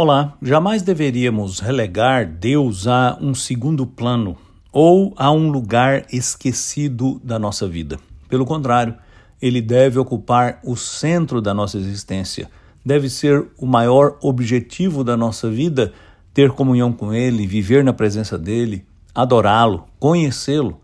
Olá, 0.00 0.34
jamais 0.40 0.80
deveríamos 0.80 1.58
relegar 1.58 2.24
Deus 2.24 2.86
a 2.86 3.18
um 3.20 3.34
segundo 3.34 3.84
plano 3.84 4.36
ou 4.70 5.12
a 5.16 5.32
um 5.32 5.50
lugar 5.50 6.06
esquecido 6.12 7.20
da 7.24 7.36
nossa 7.36 7.66
vida. 7.66 7.98
Pelo 8.28 8.46
contrário, 8.46 8.94
ele 9.42 9.60
deve 9.60 9.98
ocupar 9.98 10.60
o 10.62 10.76
centro 10.76 11.42
da 11.42 11.52
nossa 11.52 11.78
existência, 11.78 12.48
deve 12.86 13.10
ser 13.10 13.44
o 13.58 13.66
maior 13.66 14.16
objetivo 14.22 15.02
da 15.02 15.16
nossa 15.16 15.50
vida, 15.50 15.92
ter 16.32 16.52
comunhão 16.52 16.92
com 16.92 17.12
ele, 17.12 17.44
viver 17.44 17.82
na 17.82 17.92
presença 17.92 18.38
dele, 18.38 18.86
adorá-lo, 19.12 19.84
conhecê-lo. 19.98 20.80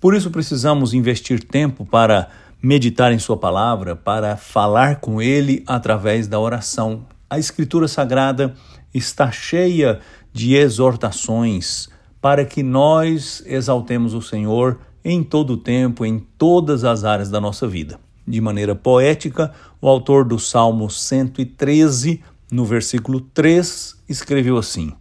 Por 0.00 0.12
isso 0.12 0.28
precisamos 0.28 0.92
investir 0.92 1.40
tempo 1.44 1.86
para 1.86 2.30
meditar 2.60 3.12
em 3.12 3.18
Sua 3.20 3.36
palavra, 3.36 3.94
para 3.94 4.36
falar 4.36 4.96
com 4.96 5.22
Ele 5.22 5.62
através 5.68 6.26
da 6.26 6.40
oração, 6.40 7.04
a 7.28 7.38
Escritura 7.38 7.88
Sagrada 7.88 8.54
está 8.94 9.30
cheia 9.30 10.00
de 10.32 10.54
exortações 10.54 11.88
para 12.20 12.44
que 12.44 12.62
nós 12.62 13.42
exaltemos 13.46 14.14
o 14.14 14.22
Senhor 14.22 14.78
em 15.04 15.22
todo 15.22 15.54
o 15.54 15.56
tempo, 15.56 16.04
em 16.04 16.18
todas 16.18 16.84
as 16.84 17.04
áreas 17.04 17.30
da 17.30 17.40
nossa 17.40 17.66
vida. 17.66 17.98
De 18.26 18.40
maneira 18.40 18.74
poética, 18.74 19.52
o 19.80 19.88
autor 19.88 20.24
do 20.24 20.38
Salmo 20.38 20.90
113, 20.90 22.22
no 22.50 22.64
versículo 22.64 23.20
3, 23.20 24.02
escreveu 24.08 24.56
assim: 24.56 24.92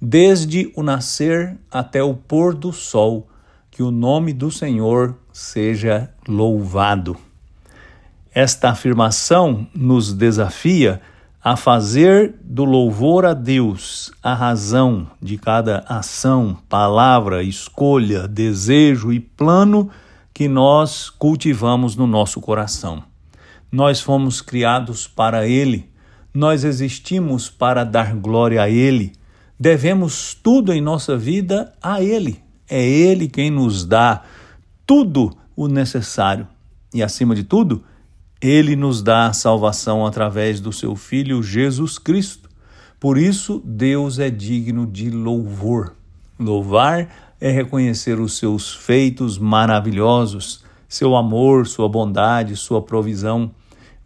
Desde 0.00 0.72
o 0.74 0.82
nascer 0.82 1.56
até 1.70 2.02
o 2.02 2.14
pôr 2.14 2.54
do 2.54 2.72
sol, 2.72 3.28
que 3.70 3.82
o 3.82 3.92
nome 3.92 4.32
do 4.32 4.50
Senhor 4.50 5.16
seja 5.32 6.12
louvado. 6.26 7.16
Esta 8.34 8.70
afirmação 8.70 9.68
nos 9.72 10.12
desafia 10.12 11.00
a 11.48 11.56
fazer 11.56 12.34
do 12.44 12.62
louvor 12.66 13.24
a 13.24 13.32
Deus 13.32 14.12
a 14.22 14.34
razão 14.34 15.06
de 15.18 15.38
cada 15.38 15.82
ação, 15.88 16.58
palavra, 16.68 17.42
escolha, 17.42 18.28
desejo 18.28 19.10
e 19.10 19.18
plano 19.18 19.88
que 20.34 20.46
nós 20.46 21.08
cultivamos 21.08 21.96
no 21.96 22.06
nosso 22.06 22.38
coração. 22.38 23.02
Nós 23.72 23.98
fomos 23.98 24.42
criados 24.42 25.06
para 25.06 25.48
Ele, 25.48 25.88
nós 26.34 26.64
existimos 26.64 27.48
para 27.48 27.82
dar 27.82 28.14
glória 28.14 28.60
a 28.60 28.68
Ele, 28.68 29.14
devemos 29.58 30.34
tudo 30.34 30.70
em 30.70 30.82
nossa 30.82 31.16
vida 31.16 31.72
a 31.82 32.02
Ele. 32.02 32.42
É 32.68 32.86
Ele 32.86 33.26
quem 33.26 33.50
nos 33.50 33.86
dá 33.86 34.20
tudo 34.84 35.34
o 35.56 35.66
necessário 35.66 36.46
e, 36.92 37.02
acima 37.02 37.34
de 37.34 37.42
tudo, 37.42 37.82
ele 38.40 38.76
nos 38.76 39.02
dá 39.02 39.32
salvação 39.32 40.06
através 40.06 40.60
do 40.60 40.72
seu 40.72 40.94
Filho 40.94 41.42
Jesus 41.42 41.98
Cristo. 41.98 42.48
Por 43.00 43.18
isso, 43.18 43.60
Deus 43.64 44.18
é 44.18 44.30
digno 44.30 44.86
de 44.86 45.10
louvor. 45.10 45.94
Louvar 46.38 47.08
é 47.40 47.50
reconhecer 47.50 48.18
os 48.20 48.36
seus 48.36 48.74
feitos 48.74 49.38
maravilhosos, 49.38 50.64
seu 50.88 51.16
amor, 51.16 51.66
sua 51.66 51.88
bondade, 51.88 52.56
sua 52.56 52.80
provisão. 52.80 53.50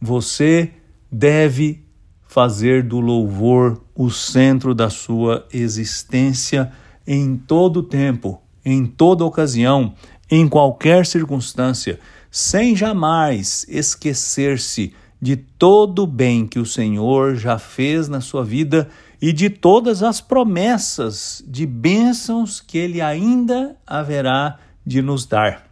Você 0.01 0.73
deve 1.11 1.85
fazer 2.23 2.83
do 2.83 3.01
louvor 3.01 3.83
o 3.95 4.11
centro 4.11 4.75
da 4.75 4.89
sua 4.89 5.47
existência 5.53 6.73
em 7.07 7.37
todo 7.37 7.83
tempo, 7.83 8.41
em 8.65 8.87
toda 8.87 9.25
ocasião, 9.25 9.95
em 10.31 10.49
qualquer 10.49 11.05
circunstância 11.05 12.01
sem 12.33 12.75
jamais 12.75 13.67
esquecer-se 13.69 14.95
de 15.21 15.37
todo 15.37 16.05
o 16.05 16.07
bem 16.07 16.47
que 16.47 16.59
o 16.59 16.65
Senhor 16.65 17.37
já 17.37 17.59
fez 17.59 18.09
na 18.09 18.23
sua 18.23 18.43
vida 18.43 18.89
e 19.21 19.35
de 19.35 19.51
todas 19.51 20.03
as 20.03 20.23
promessas 20.23 21.45
de 21.47 21.67
bênçãos 21.67 22.59
que 22.59 22.79
Ele 22.79 23.03
ainda 23.03 23.77
haverá 23.87 24.59
de 24.85 25.03
nos 25.03 25.27
dar. 25.27 25.71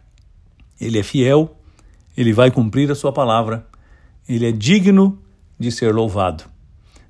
Ele 0.79 0.99
é 0.99 1.03
fiel, 1.03 1.57
ele 2.15 2.31
vai 2.31 2.51
cumprir 2.51 2.91
a 2.91 2.95
sua 2.95 3.11
palavra, 3.11 3.65
ele 4.29 4.47
é 4.47 4.51
digno 4.51 5.19
de 5.59 5.71
ser 5.71 5.93
louvado. 5.93 6.43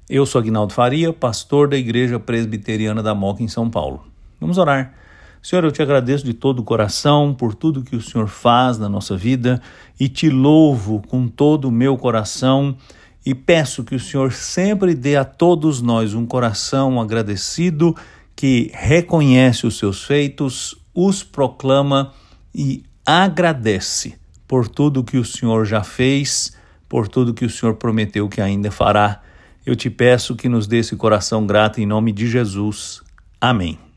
Eu 0.09 0.26
sou 0.26 0.40
Agnaldo 0.40 0.74
Faria, 0.74 1.12
pastor 1.12 1.68
da 1.68 1.78
Igreja 1.78 2.20
Presbiteriana 2.20 3.03
da 3.03 3.14
Moca 3.14 3.44
em 3.44 3.47
São 3.50 3.70
Paulo. 3.70 4.06
Vamos 4.40 4.58
orar. 4.58 4.94
Senhor, 5.41 5.63
eu 5.63 5.72
te 5.72 5.81
agradeço 5.81 6.24
de 6.24 6.34
todo 6.34 6.59
o 6.59 6.63
coração 6.63 7.34
por 7.34 7.56
tudo 7.56 7.84
que 7.84 7.96
o 7.96 8.02
Senhor 8.02 8.28
faz 8.28 8.78
na 8.78 8.88
nossa 8.88 9.18
vida 9.18 9.62
e 10.00 10.07
te 10.07 10.29
louvo 10.29 11.02
com 11.07 11.28
todo 11.28 11.68
o 11.68 11.72
meu 11.72 11.97
coração 11.97 12.75
e 13.25 13.35
peço 13.35 13.84
que 13.84 13.96
o 13.96 14.00
Senhor 14.00 14.31
sempre 14.31 14.94
dê 14.94 15.16
a 15.16 15.24
todos 15.24 15.81
nós 15.81 16.13
um 16.13 16.25
coração 16.25 17.00
agradecido 17.00 17.96
que 18.35 18.72
reconhece 18.74 19.68
os 19.68 19.78
seus 19.78 20.03
feitos, 20.03 20.75
os 20.94 21.24
proclama 21.24 22.13
e 22.53 22.84
agradece 23.06 24.16
por 24.47 24.68
tudo 24.68 25.03
que 25.03 25.18
o 25.18 25.25
Senhor 25.25 25.66
já 25.66 25.84
fez, 25.84 26.56
por 26.90 27.08
tudo 27.08 27.34
que 27.34 27.46
o 27.46 27.50
Senhor 27.50 27.75
prometeu 27.75 28.28
que 28.28 28.41
ainda 28.41 28.72
fará. 28.72 29.22
Eu 29.66 29.75
te 29.75 29.90
peço 29.90 30.35
que 30.35 30.50
nos 30.50 30.66
dê 30.66 30.79
esse 30.79 30.96
coração 30.96 31.46
grato 31.46 31.79
em 31.79 31.85
nome 31.85 32.12
de 32.12 32.28
Jesus. 32.28 33.02
Amém. 33.40 33.91